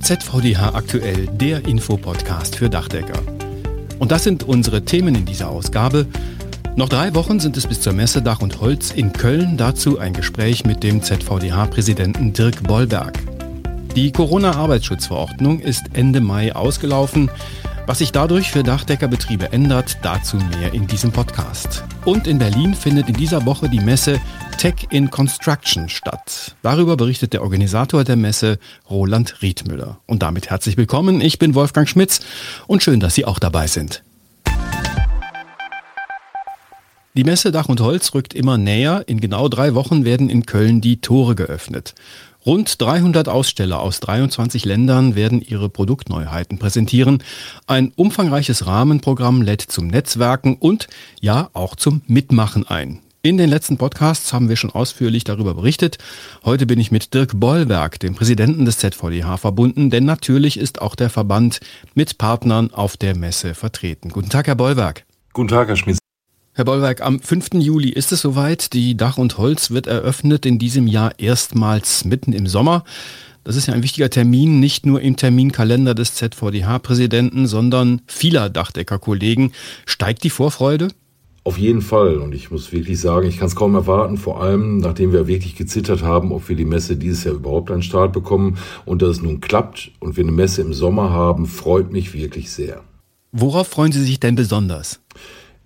[0.00, 3.20] ZVDH aktuell, der Infopodcast für Dachdecker.
[3.98, 6.06] Und das sind unsere Themen in dieser Ausgabe.
[6.76, 9.56] Noch drei Wochen sind es bis zur Messe Dach und Holz in Köln.
[9.56, 13.18] Dazu ein Gespräch mit dem ZVDH-Präsidenten Dirk Bollberg.
[13.96, 17.30] Die Corona-Arbeitsschutzverordnung ist Ende Mai ausgelaufen.
[17.86, 21.84] Was sich dadurch für Dachdeckerbetriebe ändert, dazu mehr in diesem Podcast.
[22.04, 24.20] Und in Berlin findet in dieser Woche die Messe
[24.58, 26.56] Tech in Construction statt.
[26.62, 28.58] Darüber berichtet der Organisator der Messe,
[28.90, 30.00] Roland Riedmüller.
[30.06, 31.20] Und damit herzlich willkommen.
[31.20, 32.22] Ich bin Wolfgang Schmitz
[32.66, 34.02] und schön, dass Sie auch dabei sind.
[37.16, 39.04] Die Messe Dach und Holz rückt immer näher.
[39.06, 41.94] In genau drei Wochen werden in Köln die Tore geöffnet.
[42.46, 47.24] Rund 300 Aussteller aus 23 Ländern werden ihre Produktneuheiten präsentieren.
[47.66, 50.86] Ein umfangreiches Rahmenprogramm lädt zum Netzwerken und
[51.20, 53.00] ja auch zum Mitmachen ein.
[53.22, 55.98] In den letzten Podcasts haben wir schon ausführlich darüber berichtet.
[56.44, 60.94] Heute bin ich mit Dirk Bollwerk, dem Präsidenten des ZVDH, verbunden, denn natürlich ist auch
[60.94, 61.58] der Verband
[61.94, 64.10] mit Partnern auf der Messe vertreten.
[64.10, 65.04] Guten Tag, Herr Bollwerk.
[65.32, 65.98] Guten Tag, Herr Schmitz.
[66.56, 67.48] Herr Bollwerk, am 5.
[67.56, 68.72] Juli ist es soweit.
[68.72, 72.82] Die Dach und Holz wird eröffnet in diesem Jahr erstmals mitten im Sommer.
[73.44, 79.52] Das ist ja ein wichtiger Termin, nicht nur im Terminkalender des ZVDH-Präsidenten, sondern vieler Dachdeckerkollegen.
[79.84, 80.88] Steigt die Vorfreude?
[81.44, 82.16] Auf jeden Fall.
[82.16, 85.56] Und ich muss wirklich sagen, ich kann es kaum erwarten, vor allem nachdem wir wirklich
[85.56, 88.56] gezittert haben, ob wir die Messe dieses Jahr überhaupt einen Start bekommen.
[88.86, 92.50] Und dass es nun klappt und wir eine Messe im Sommer haben, freut mich wirklich
[92.50, 92.82] sehr.
[93.30, 95.00] Worauf freuen Sie sich denn besonders?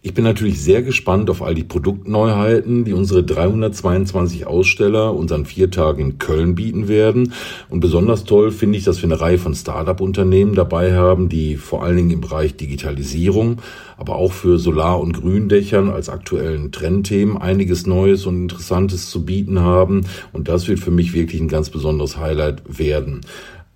[0.03, 5.45] Ich bin natürlich sehr gespannt auf all die Produktneuheiten, die unsere 322 Aussteller uns an
[5.45, 7.35] vier Tagen in Köln bieten werden.
[7.69, 11.83] Und besonders toll finde ich, dass wir eine Reihe von Start-up-Unternehmen dabei haben, die vor
[11.83, 13.59] allen Dingen im Bereich Digitalisierung,
[13.99, 19.61] aber auch für Solar- und Gründächern als aktuellen Trendthemen einiges Neues und Interessantes zu bieten
[19.61, 20.07] haben.
[20.33, 23.21] Und das wird für mich wirklich ein ganz besonderes Highlight werden.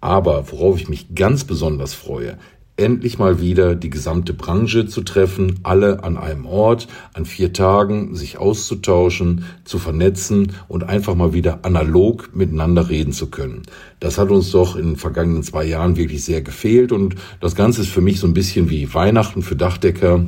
[0.01, 2.37] Aber worauf ich mich ganz besonders freue,
[2.77, 8.17] endlich mal wieder die gesamte Branche zu treffen, alle an einem Ort, an vier Tagen,
[8.17, 13.63] sich auszutauschen, zu vernetzen und einfach mal wieder analog miteinander reden zu können.
[14.01, 17.83] Das hat uns doch in den vergangenen zwei Jahren wirklich sehr gefehlt und das Ganze
[17.83, 20.27] ist für mich so ein bisschen wie Weihnachten für Dachdecker,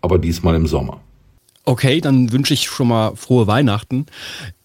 [0.00, 1.00] aber diesmal im Sommer.
[1.64, 4.06] Okay, dann wünsche ich schon mal frohe Weihnachten.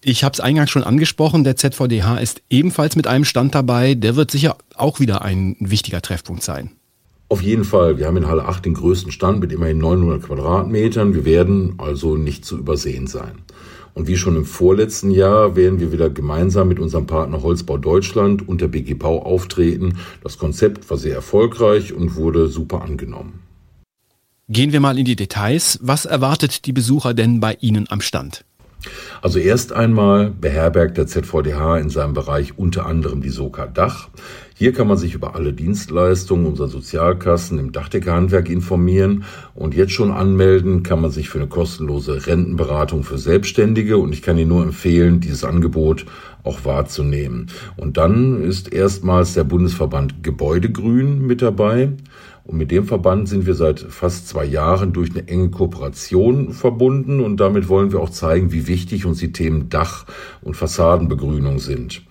[0.02, 3.94] Ich habe es eingangs schon angesprochen, der ZVDH ist ebenfalls mit einem Stand dabei.
[3.94, 6.75] Der wird sicher auch wieder ein wichtiger Treffpunkt sein.
[7.28, 7.98] Auf jeden Fall.
[7.98, 11.14] Wir haben in Halle 8 den größten Stand mit immerhin 900 Quadratmetern.
[11.14, 13.42] Wir werden also nicht zu übersehen sein.
[13.94, 18.46] Und wie schon im vorletzten Jahr werden wir wieder gemeinsam mit unserem Partner Holzbau Deutschland
[18.46, 19.98] und der BG Bau auftreten.
[20.22, 23.40] Das Konzept war sehr erfolgreich und wurde super angenommen.
[24.48, 25.80] Gehen wir mal in die Details.
[25.82, 28.44] Was erwartet die Besucher denn bei Ihnen am Stand?
[29.22, 34.08] Also erst einmal beherbergt der ZVDH in seinem Bereich unter anderem die Soka Dach.
[34.58, 39.24] Hier kann man sich über alle Dienstleistungen unserer Sozialkassen im Dachdeckerhandwerk informieren
[39.54, 44.22] und jetzt schon anmelden kann man sich für eine kostenlose Rentenberatung für Selbstständige und ich
[44.22, 46.06] kann Ihnen nur empfehlen, dieses Angebot
[46.42, 47.48] auch wahrzunehmen.
[47.76, 51.90] Und dann ist erstmals der Bundesverband Gebäudegrün mit dabei.
[52.44, 57.20] Und mit dem Verband sind wir seit fast zwei Jahren durch eine enge Kooperation verbunden
[57.20, 60.06] und damit wollen wir auch zeigen, wie wichtig uns die Themen Dach-
[60.40, 62.05] und Fassadenbegrünung sind.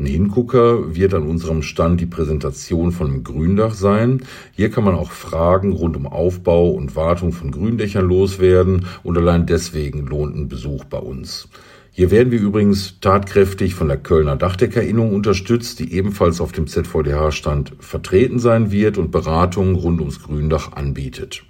[0.00, 4.22] Ein Hingucker wird an unserem Stand die Präsentation von einem Gründach sein.
[4.52, 9.44] Hier kann man auch Fragen rund um Aufbau und Wartung von Gründächern loswerden und allein
[9.44, 11.48] deswegen lohnt ein Besuch bei uns.
[11.92, 17.74] Hier werden wir übrigens tatkräftig von der Kölner Dachdeckerinnung unterstützt, die ebenfalls auf dem ZVDH-Stand
[17.80, 21.42] vertreten sein wird und Beratungen rund ums Gründach anbietet.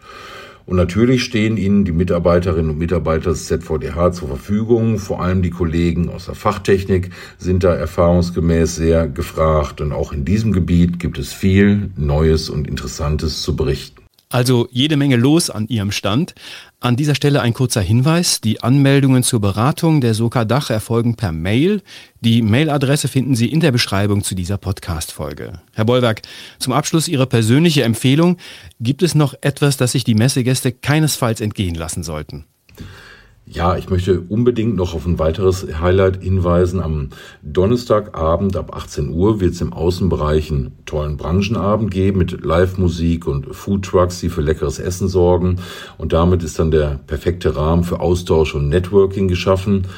[0.71, 5.01] Und natürlich stehen Ihnen die Mitarbeiterinnen und Mitarbeiter des ZVDH zur Verfügung.
[5.01, 9.81] Vor allem die Kollegen aus der Fachtechnik sind da erfahrungsgemäß sehr gefragt.
[9.81, 14.00] Und auch in diesem Gebiet gibt es viel Neues und Interessantes zu berichten.
[14.33, 16.35] Also jede Menge los an Ihrem Stand.
[16.79, 18.41] An dieser Stelle ein kurzer Hinweis.
[18.41, 21.83] Die Anmeldungen zur Beratung der Soka Dach erfolgen per Mail.
[22.21, 25.61] Die Mailadresse finden Sie in der Beschreibung zu dieser Podcast-Folge.
[25.75, 26.23] Herr Bollwerk,
[26.61, 28.37] zum Abschluss Ihre persönliche Empfehlung.
[28.79, 32.45] Gibt es noch etwas, das sich die Messegäste keinesfalls entgehen lassen sollten?
[33.53, 36.79] Ja, ich möchte unbedingt noch auf ein weiteres Highlight hinweisen.
[36.81, 37.09] Am
[37.43, 43.53] Donnerstagabend ab 18 Uhr wird es im Außenbereich einen tollen Branchenabend geben mit Live-Musik und
[43.53, 45.57] Foodtrucks, die für leckeres Essen sorgen.
[45.99, 49.89] Und damit ist dann der perfekte Rahmen für Austausch und Networking geschaffen.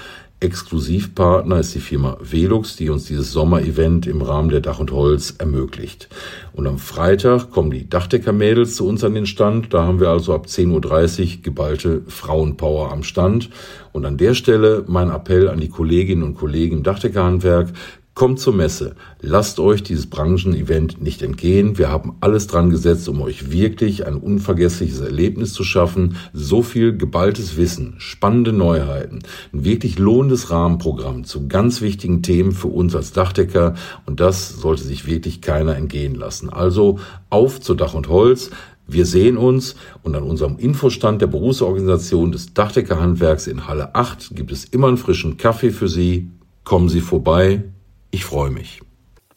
[0.43, 5.35] Exklusivpartner ist die Firma Velux, die uns dieses Sommerevent im Rahmen der Dach und Holz
[5.39, 6.09] ermöglicht.
[6.53, 9.73] Und am Freitag kommen die Dachdecker-Mädels zu uns an den Stand.
[9.73, 13.50] Da haben wir also ab 10.30 Uhr geballte Frauenpower am Stand.
[13.93, 17.69] Und an der Stelle mein Appell an die Kolleginnen und Kollegen im Dachdeckerhandwerk.
[18.14, 18.94] Kommt zur Messe.
[19.23, 21.79] Lasst euch dieses Branchenevent nicht entgehen.
[21.79, 26.17] Wir haben alles dran gesetzt, um euch wirklich ein unvergessliches Erlebnis zu schaffen.
[26.35, 29.20] So viel geballtes Wissen, spannende Neuheiten,
[29.55, 33.76] ein wirklich lohnendes Rahmenprogramm zu ganz wichtigen Themen für uns als Dachdecker.
[34.05, 36.50] Und das sollte sich wirklich keiner entgehen lassen.
[36.50, 36.99] Also
[37.31, 38.50] auf zu Dach und Holz.
[38.87, 44.53] Wir sehen uns und an unserem Infostand der Berufsorganisation des Dachdeckerhandwerks in Halle 8 gibt
[44.53, 46.31] es immer einen frischen Kaffee für Sie.
[46.62, 47.71] Kommen Sie vorbei.
[48.12, 48.81] Ich freue mich.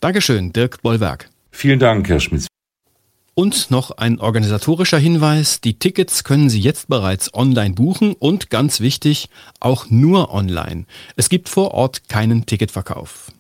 [0.01, 1.29] Dankeschön, Dirk Bollwerk.
[1.49, 2.47] Vielen Dank, Herr Schmitz.
[3.33, 5.61] Und noch ein organisatorischer Hinweis.
[5.61, 9.29] Die Tickets können Sie jetzt bereits online buchen und ganz wichtig,
[9.59, 10.85] auch nur online.
[11.15, 13.31] Es gibt vor Ort keinen Ticketverkauf.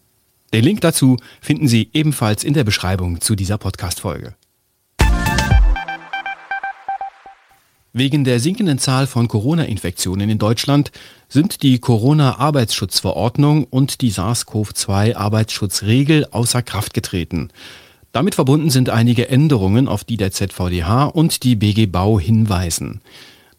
[0.53, 4.35] Den Link dazu finden Sie ebenfalls in der Beschreibung zu dieser Podcast-Folge.
[7.97, 10.91] Wegen der sinkenden Zahl von Corona-Infektionen in Deutschland
[11.29, 17.51] sind die Corona-Arbeitsschutzverordnung und die SARS-CoV-2-Arbeitsschutzregel außer Kraft getreten.
[18.11, 22.99] Damit verbunden sind einige Änderungen, auf die der ZVDH und die BG Bau hinweisen.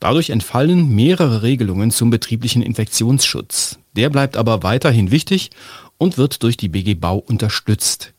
[0.01, 3.79] Dadurch entfallen mehrere Regelungen zum betrieblichen Infektionsschutz.
[3.95, 5.49] Der bleibt aber weiterhin wichtig
[5.97, 8.13] und wird durch die BG Bau unterstützt.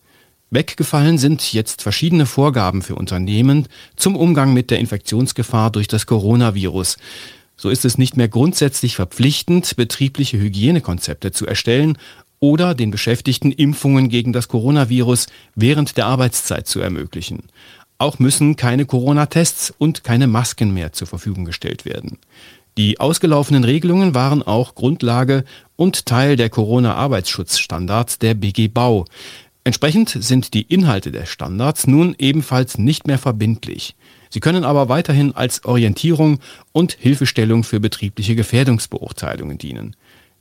[0.49, 3.67] Weggefallen sind jetzt verschiedene Vorgaben für Unternehmen
[3.97, 6.97] zum Umgang mit der Infektionsgefahr durch das Coronavirus.
[7.57, 11.97] So ist es nicht mehr grundsätzlich verpflichtend, betriebliche Hygienekonzepte zu erstellen
[12.39, 17.43] oder den Beschäftigten Impfungen gegen das Coronavirus während der Arbeitszeit zu ermöglichen.
[17.97, 22.19] Auch müssen keine Corona-Tests und keine Masken mehr zur Verfügung gestellt werden.
[22.77, 25.45] Die ausgelaufenen Regelungen waren auch Grundlage
[25.75, 29.05] und Teil der Corona-Arbeitsschutzstandards der BG Bau.
[29.67, 33.97] Entsprechend sind die Inhalte der Standards nun ebenfalls nicht mehr verbindlich.
[34.29, 36.39] Sie können aber weiterhin als Orientierung
[36.71, 39.97] und Hilfestellung für betriebliche Gefährdungsbeurteilungen dienen.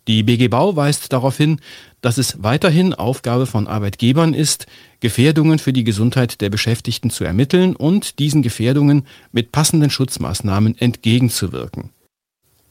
[0.06, 1.60] Die BG Bau weist darauf hin,
[2.02, 4.66] dass es weiterhin Aufgabe von Arbeitgebern ist,
[5.00, 11.90] Gefährdungen für die Gesundheit der Beschäftigten zu ermitteln und diesen Gefährdungen mit passenden Schutzmaßnahmen entgegenzuwirken.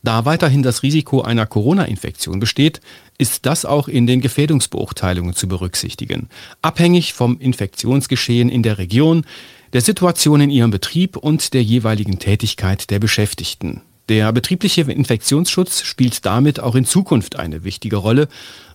[0.06, 2.80] Da weiterhin das Risiko einer Corona-Infektion besteht,
[3.18, 6.30] ist das auch in den Gefährdungsbeurteilungen zu berücksichtigen,
[6.62, 9.26] abhängig vom Infektionsgeschehen in der Region,
[9.74, 13.82] der Situation in ihrem Betrieb und der jeweiligen Tätigkeit der Beschäftigten.
[14.08, 18.28] Der betriebliche Infektionsschutz spielt damit auch in Zukunft eine wichtige Rolle,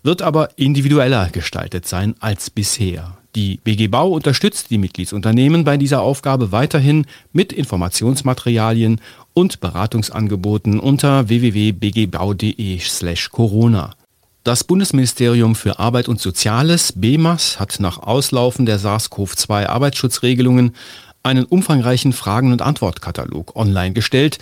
[0.02, 3.19] wird aber individueller gestaltet sein als bisher.
[3.36, 9.00] Die BG Bau unterstützt die Mitgliedsunternehmen bei dieser Aufgabe weiterhin mit Informationsmaterialien
[9.34, 13.94] und Beratungsangeboten unter www.bgbau.de/corona.
[14.42, 20.74] Das Bundesministerium für Arbeit und Soziales BEMAS hat nach Auslaufen der SARS-CoV-2 Arbeitsschutzregelungen
[21.22, 24.38] einen umfangreichen Fragen- und Antwortkatalog online gestellt.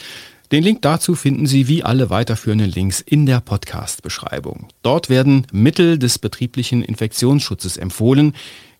[0.50, 4.68] Den Link dazu finden Sie wie alle weiterführenden Links in der Podcast-Beschreibung.
[4.82, 8.32] Dort werden Mittel des betrieblichen Infektionsschutzes empfohlen,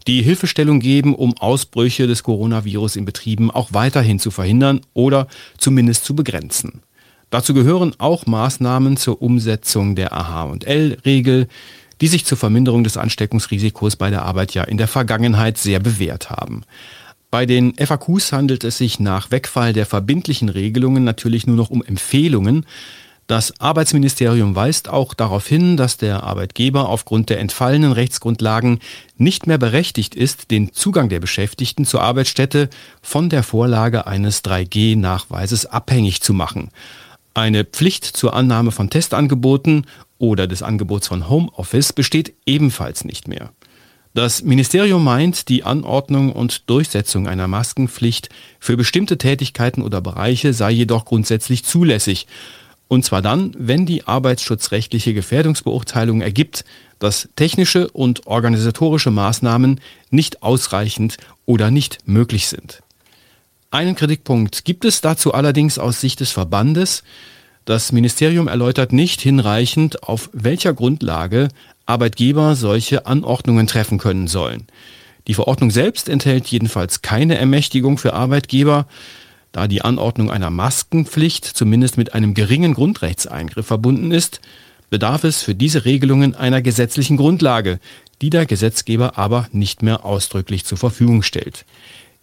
[0.08, 5.28] die Hilfestellung geben, um Ausbrüche des Coronavirus in Betrieben auch weiterhin zu verhindern oder
[5.58, 6.80] zumindest zu begrenzen.
[7.30, 11.46] Dazu gehören auch Maßnahmen zur Umsetzung der AH&L-Regel,
[12.00, 16.30] die sich zur Verminderung des Ansteckungsrisikos bei der Arbeit ja in der Vergangenheit sehr bewährt
[16.30, 16.62] haben.
[17.30, 21.84] Bei den FAQs handelt es sich nach Wegfall der verbindlichen Regelungen natürlich nur noch um
[21.84, 22.64] Empfehlungen,
[23.28, 28.78] das Arbeitsministerium weist auch darauf hin, dass der Arbeitgeber aufgrund der entfallenen Rechtsgrundlagen
[29.18, 32.70] nicht mehr berechtigt ist, den Zugang der Beschäftigten zur Arbeitsstätte
[33.02, 36.70] von der Vorlage eines 3G-Nachweises abhängig zu machen.
[37.34, 39.84] Eine Pflicht zur Annahme von Testangeboten
[40.16, 43.50] oder des Angebots von Homeoffice besteht ebenfalls nicht mehr.
[44.14, 50.70] Das Ministerium meint, die Anordnung und Durchsetzung einer Maskenpflicht für bestimmte Tätigkeiten oder Bereiche sei
[50.70, 52.26] jedoch grundsätzlich zulässig
[52.88, 56.64] und zwar dann, wenn die arbeitsschutzrechtliche Gefährdungsbeurteilung ergibt,
[56.98, 59.80] dass technische und organisatorische Maßnahmen
[60.10, 62.82] nicht ausreichend oder nicht möglich sind.
[63.70, 67.04] Einen Kritikpunkt gibt es dazu allerdings aus Sicht des Verbandes.
[67.66, 71.48] Das Ministerium erläutert nicht hinreichend, auf welcher Grundlage
[71.84, 74.66] Arbeitgeber solche Anordnungen treffen können sollen.
[75.26, 78.86] Die Verordnung selbst enthält jedenfalls keine Ermächtigung für Arbeitgeber,
[79.52, 84.40] da die Anordnung einer Maskenpflicht zumindest mit einem geringen Grundrechtseingriff verbunden ist,
[84.90, 87.78] bedarf es für diese Regelungen einer gesetzlichen Grundlage,
[88.20, 91.64] die der Gesetzgeber aber nicht mehr ausdrücklich zur Verfügung stellt.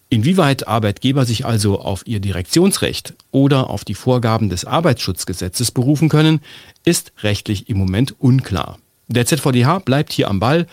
[0.10, 6.42] Inwieweit Arbeitgeber sich also auf ihr Direktionsrecht oder auf die Vorgaben des Arbeitsschutzgesetzes berufen können,
[6.84, 8.78] ist rechtlich im Moment unklar.
[9.08, 10.68] Der ZVDH bleibt hier am Ball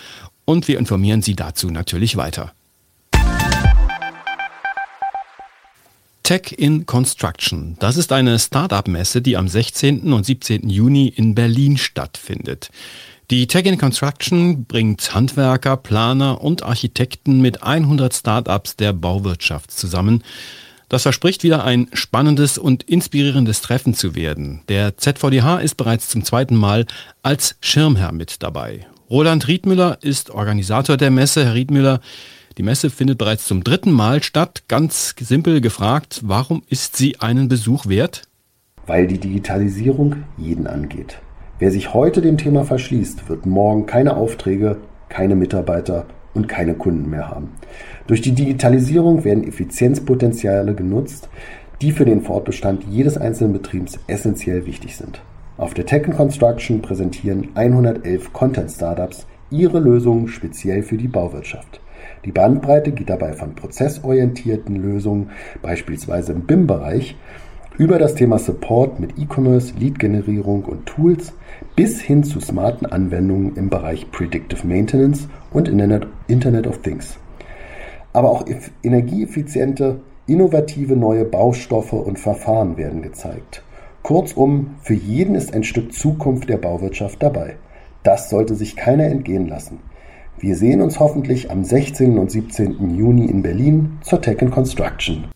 [0.45, 2.53] und wir informieren Sie dazu natürlich weiter.
[6.23, 7.77] Tech in Construction.
[7.79, 10.13] Das ist eine Startup-Messe, die am 16.
[10.13, 10.69] und 17.
[10.69, 12.71] Juni in Berlin stattfindet.
[13.31, 20.23] Die Tech in Construction bringt Handwerker, Planer und Architekten mit 100 Startups der Bauwirtschaft zusammen.
[20.89, 24.61] Das verspricht wieder ein spannendes und inspirierendes Treffen zu werden.
[24.69, 26.87] Der ZVDH ist bereits zum zweiten Mal
[27.23, 28.87] als Schirmherr mit dabei.
[29.09, 31.45] Roland Riedmüller ist Organisator der Messe.
[31.45, 32.01] Herr Riedmüller,
[32.59, 34.65] die Messe findet bereits zum dritten Mal statt.
[34.69, 38.23] Ganz simpel gefragt, warum ist sie einen Besuch wert?
[38.87, 41.21] Weil die Digitalisierung jeden angeht.
[41.59, 44.79] Wer sich heute dem Thema verschließt, wird morgen keine Aufträge,
[45.09, 47.51] keine Mitarbeiter und keine Kunden mehr haben.
[48.07, 51.29] Durch die Digitalisierung werden Effizienzpotenziale genutzt,
[51.81, 55.21] die für den Fortbestand jedes einzelnen Betriebs essentiell wichtig sind.
[55.59, 61.82] Auf der Tech Construction präsentieren 111 Content-Startups ihre Lösungen speziell für die Bauwirtschaft.
[62.25, 67.17] Die Bandbreite geht dabei von prozessorientierten Lösungen, beispielsweise im BIM-Bereich,
[67.79, 71.33] über das Thema Support mit E-Commerce, Lead-Generierung und Tools
[71.75, 77.19] bis hin zu smarten Anwendungen im Bereich Predictive Maintenance und Internet, of Things.
[78.13, 78.45] Aber auch
[78.83, 83.63] energieeffiziente, innovative neue Baustoffe und Verfahren werden gezeigt.
[84.03, 87.57] Kurzum, für jeden ist ein Stück Zukunft der Bauwirtschaft dabei.
[88.03, 89.79] Das sollte sich keiner entgehen lassen.
[90.43, 92.19] Wir sehen uns hoffentlich am 16.
[92.19, 92.99] und 17.
[92.99, 95.27] Juni in Berlin zur Tech Construction.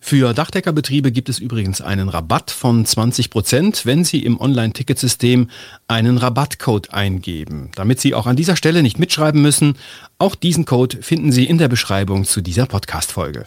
[0.00, 5.48] Für Dachdeckerbetriebe gibt es übrigens einen Rabatt von 20 Prozent, wenn Sie im Online-Ticketsystem
[5.86, 7.70] einen Rabattcode eingeben.
[7.76, 9.74] Damit Sie auch an dieser Stelle nicht mitschreiben müssen,
[10.18, 13.44] auch diesen Code finden Sie in der Beschreibung zu dieser Podcast-Folge.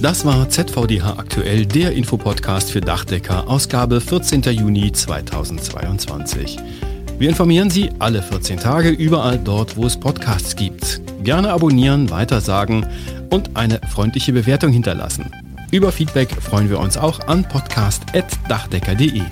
[0.00, 4.40] Das war ZVDH aktuell, der Infopodcast für Dachdecker, Ausgabe 14.
[4.44, 6.56] Juni 2022.
[7.18, 11.00] Wir informieren Sie alle 14 Tage überall dort, wo es Podcasts gibt.
[11.22, 12.86] Gerne abonnieren, weitersagen
[13.30, 15.30] und eine freundliche Bewertung hinterlassen.
[15.70, 19.22] Über Feedback freuen wir uns auch an podcast.dachdecker.de.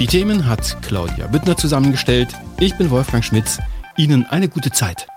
[0.00, 2.28] Die Themen hat Claudia Büttner zusammengestellt.
[2.58, 3.58] Ich bin Wolfgang Schmitz.
[3.96, 5.09] Ihnen eine gute Zeit.